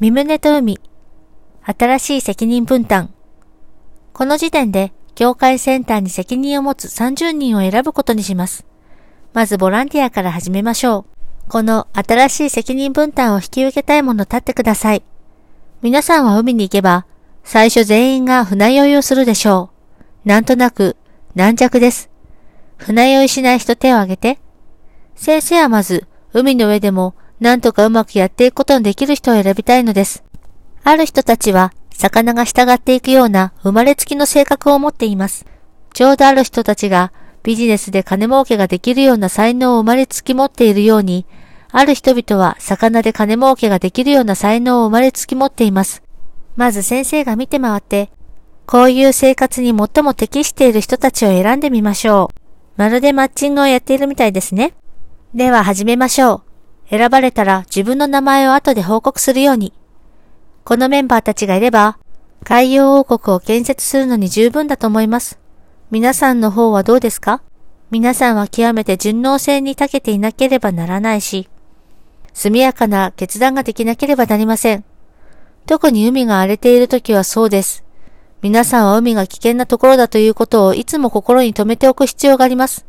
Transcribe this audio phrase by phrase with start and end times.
[0.00, 0.80] 身胸と海。
[1.62, 3.12] 新しい責任分担。
[4.14, 8.64] この時点で、業界センターに責任を持つ30人を選ぶことにします。
[9.34, 11.04] まずボランティアから始めましょ
[11.46, 11.50] う。
[11.50, 15.02] この新しい責任分担を引き受けたいもの立ってください。
[15.82, 17.04] 皆さんは海に行けば、
[17.44, 19.68] 最初全員が船酔いをするでしょ
[20.24, 20.28] う。
[20.30, 20.96] なんとなく、
[21.34, 22.08] 軟弱です。
[22.78, 24.38] 船酔いしない人手を挙げて。
[25.14, 30.22] 先生はまず、海の上でもなんとかうまくやっていくことのできる人を選びたいのです。
[30.84, 35.46] ある人たちは、魚が従っていくような生まれつきの性格を持っています。
[35.92, 41.26] ちょうどある人たちがビジネスで金儲けができるような才能を生まれつき持っているように、
[41.72, 46.02] ある人々は魚で金儲けができるような才能を生まれつき持っています。
[46.56, 48.10] まず先生が見て回って、
[48.66, 52.40] こういう生活に最も適している人たちを選んでみましょう。
[52.76, 54.74] まるでマッチングをやっているみたいですね。
[55.34, 56.49] では始めましょう。
[56.90, 59.72] 選ばれたら自分の名前を後で報告するように。
[60.64, 61.98] このメンバーたちがいれば、
[62.42, 65.38] 海洋王国を建設するのに十分だと思います。
[65.90, 67.42] 皆さんの方はどうですか？
[67.90, 71.48] 皆さんは極めて順応性に長けていなければならないし、
[72.32, 74.84] 速やかな決断ができなければなりません。
[75.66, 77.84] 特に海が荒れている時はそうです。
[78.42, 82.86] 皆さんは海が危険なところだということをいつも心に留めておく必要があります。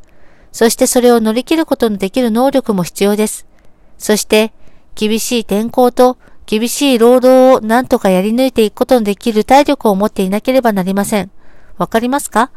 [0.52, 3.46] そしてそれを乗り切ることのできる能力も必要です。
[4.02, 4.52] そして、
[4.96, 11.30] 厳しい天候と厳しい労働を何とかやり抜いていくことのできる体力を持っていなければなりません。
[11.78, 12.52] わかりますか？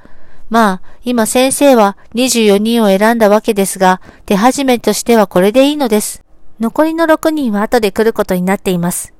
[0.51, 6.25] まあ、今先生は24人を選んだわけですが、手始めとしてはこれでいいのです。
[6.61, 9.13] 残りの6人は後で来ることになっています。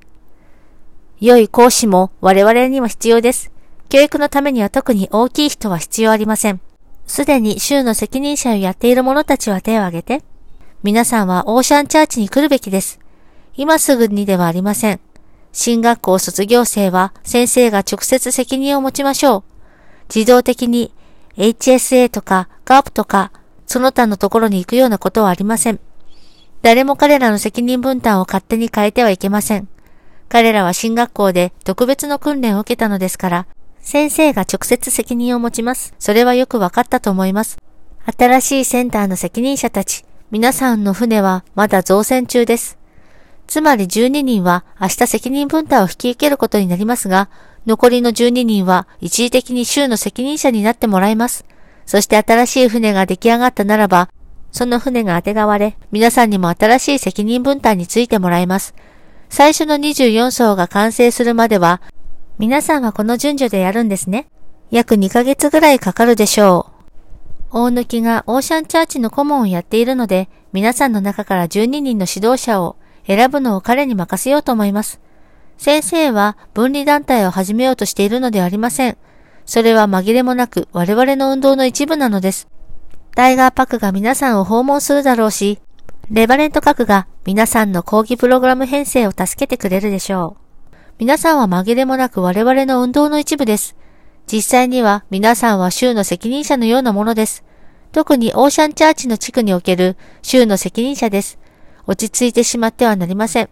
[1.21, 3.53] 良い講師も我々には必要です。
[3.91, 6.61] 教育のためには特に大きい人は必要ありません。
[7.07, 10.25] すでに州の責任者をやっている者たちは手を挙げて。
[10.85, 13.01] 皆さんはオーシャンチャーチに来るべきです。
[13.57, 15.01] 今すぐにではありません。
[15.51, 19.45] 新学校卒業生は先生が直接責任を持ちましょう。
[20.15, 20.93] 自動的に
[21.39, 23.33] HSA とか GAP とか
[23.65, 25.81] その他のところに行くようなことはありません。
[26.61, 29.67] 誰も彼らの責任分担を勝手に変えてはいけません。
[30.29, 33.47] 彼らは新学校で特別の訓練を受けたのですから、
[33.81, 35.95] 先生が直接責任を持ちます。
[35.99, 37.57] それはよくわかったと思います。
[38.19, 42.79] 新しいセンターの責任者たち、皆さんの船はまだ造船中です。
[43.47, 47.29] つまり12人は明日責任分担を引き受けることになりますが、
[47.67, 51.45] 残りの12人は一時的に州の責任者になってもらいます。
[51.87, 54.09] そして新しい船が出来上がったならば、
[54.51, 58.75] その船が当てがわれ、皆さんにも新しい責任分担についてもらいます。
[59.29, 61.83] 最初の24層が完成するまでは、
[62.39, 64.27] 皆さんはこの順序でやるんですね。
[64.71, 66.74] 約2ヶ月ぐらいかかるでしょう。
[67.57, 72.75] 大抜がオーシャンチャーチの顧問をやっているので、皆さんの中から12人の指導者を
[73.07, 75.01] 選ぶのを彼に任せようと思います。
[75.57, 78.97] 先生は分離団体を始めようとしているのではありません。
[79.47, 82.49] それは紛れもなく我々の運動の一部なのです。
[83.15, 85.61] タイガーパクが皆さんを訪問するだろうし、
[86.11, 90.39] レバレント核が皆さんの講義プログラム編成を助けてくれるでしょ
[90.73, 90.75] う。
[90.99, 93.77] 皆さんは紛れもなく我々の運動の一部です。
[94.31, 97.45] 実際には皆さんは州の責任者のようなものです。
[97.93, 101.39] 特にオーシャンチャーチの地区における州の責任者です。
[101.87, 103.51] 落ち着いてしまってはなりません。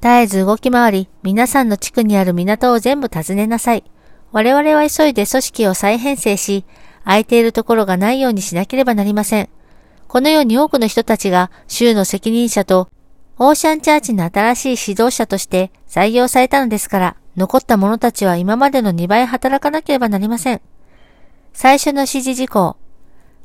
[0.00, 3.84] 絶えず動き回り、皆さんの地区にある港を全部訪ねなさい。
[4.32, 6.64] 我々は急いで組織を再編成し、
[7.04, 9.48] 空いているところがないようにしなければなりません。
[10.08, 12.88] このように多くの人たちが州の責任者と
[13.36, 20.60] オーシャンチャーチの新しい指導者として採用されたのですから、残った者たちは今までの2倍働かなければなりません。
[21.52, 22.76] 最初の指示事項。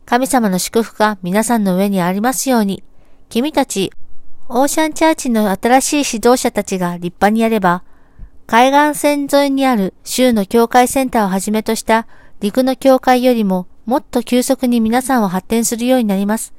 [0.05, 2.83] 神様の祝福が皆さんの上にありますように、
[3.29, 3.91] 君たち
[4.51, 7.83] オーシャンチャーチの新しい指導者たちが立派にやれば、
[8.47, 12.07] 海岸線沿いにある州の境界センターをはじめとした
[12.39, 16.55] 陸の境界よりももっと急速に皆さんを発展するようになります。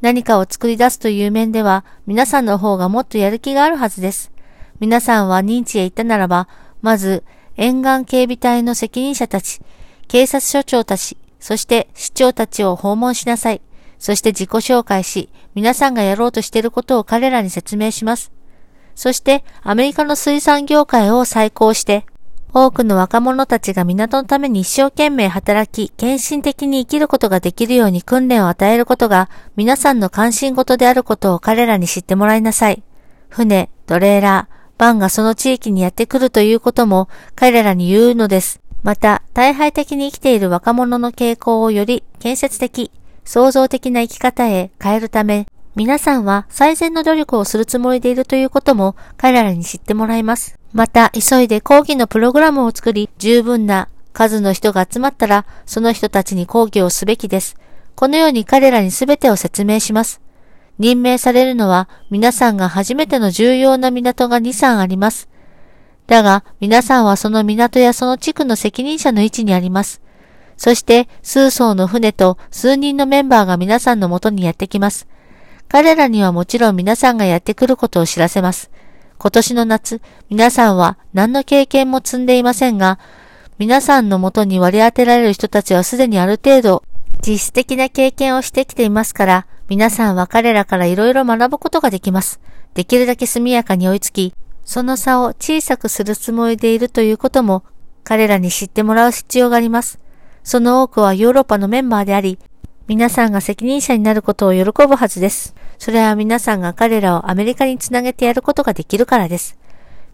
[0.00, 4.32] 何かを作り出すという面では皆さんの方がもっとやる気があるはずです。
[4.80, 6.48] 皆さんは認知へ行ったならば、
[6.84, 7.24] まず
[7.56, 9.62] 沿岸警備隊の責任者たち、
[10.06, 13.62] 警察署長たち、そして市長たちを訪問しなさい。
[13.98, 18.32] そして自己紹介し、皆さんがやろうとしていることを彼らに説明します。
[18.94, 22.04] そしてアメリカの水産業界を再興して、
[22.52, 32.82] 多くの若者たちが港のために一生懸命働き、献身的に生きることができるように訓練を与えることが皆さんの関心事であることを彼らに知ってもらいなさい。
[33.30, 38.60] 船、トレーラー、バンがその地域にやってくるということも彼らに言うのです。
[38.82, 42.90] また、大敗的に生きている若者の傾向をより建設的、
[43.24, 50.58] 創造的な生き方へ変えるため、皆さんは最善の努力をするつもりでいるということも彼らに知ってもらいます。
[50.72, 57.56] また、急いで講義のプログラムを作り、十分な数の人が集まったら、その人たちに講義をすべきです。
[57.94, 60.20] このように彼らに全てを説明します。
[60.78, 65.28] 任命されるのは、皆さんが初めての重要な港が2、3あります。
[66.06, 70.00] だが、皆さんはその港やその地区の責任者の位置にあります。
[70.56, 75.06] そして、数艘の船と数人のメンバーが皆さんのもとにやってきます。
[75.68, 78.70] 彼らにはもちろん皆さんがやってくることを知らせます。
[79.18, 82.98] 今年の夏、皆さんは何の経験も積んでいませんが、
[83.58, 86.82] 皆さんのもとに割り当てられる人たちはすでにある程度
[87.24, 92.38] 実質的な経験をしてきていますから、皆さんは彼らからいろいろ学ぶことができます。
[92.74, 94.34] できるだけ速やかに追いつき、
[94.64, 97.64] その差を小さくするつもりでいるということも
[98.02, 99.98] 彼らに知ってもらう必要があります。
[100.42, 102.38] その多くはヨーロッパのメンバーであり、
[102.86, 105.54] 皆さんが責任者になることを喜ぶはずです。
[105.78, 109.56] それは皆さんが彼らをアメリカにつなげてやることができるからです。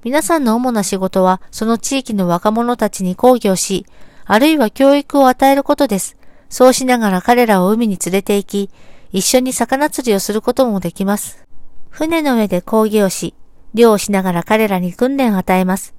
[0.04, 3.86] 皆さんの主な仕事は、その地域の若者たちに講義をし、
[4.24, 6.16] あるいは教育を与えることです。
[6.48, 8.70] そうしながら彼らを海に連れて行き、
[9.12, 11.44] 一緒に魚釣りをすることもできます。
[11.90, 13.34] 船の上で講義をし、
[13.74, 15.94] 漁をしながら彼らに訓練を与えます。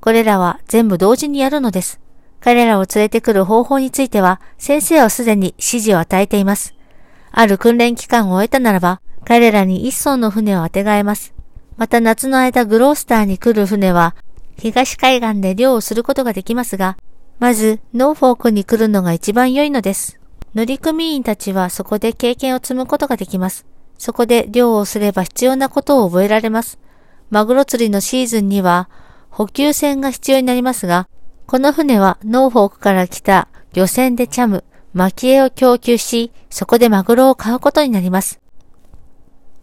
[0.00, 2.00] これらは全部同時にやるのです。
[2.40, 6.74] 彼らを連れてくる方法については、先生はすでに指示を与えています。
[7.30, 11.34] ある訓練期間を終えたならば、彼らに一艘の船を当てがえます。
[11.76, 14.16] また夏の間グロースターに来る船は、
[14.58, 16.96] 東海岸で漁をすることができますが、
[17.38, 20.17] まず、ノーフォークに来るのが一番良いのです。
[20.64, 23.66] 乗組員たちはそこで経験を積むことができます。
[23.98, 26.78] そこで漁をすれば必要なことを覚えられます。
[27.30, 28.88] マグロ釣りのシーズンには
[29.30, 31.08] 補給船が必要になりますが、
[31.46, 34.64] この船はノーフォークから来た漁船で chum、
[34.94, 38.40] 撒き餌を供給し、そこでマグロを買うことになります。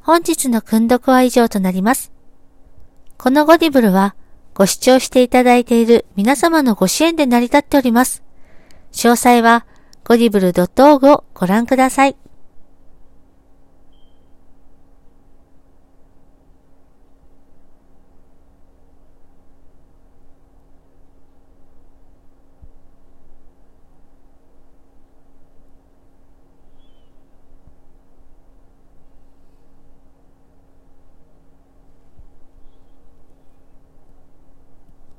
[0.01, 2.11] 本日の訓読は以上となります。
[3.17, 4.15] このゴディブルは、
[4.53, 8.23] ご視聴していただいている皆様のご支援で成り立っております。
[8.91, 9.65] 詳細は、
[10.07, 12.15] ゴディブル .org をご覧ください。